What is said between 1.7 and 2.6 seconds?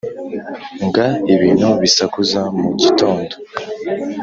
bisakuza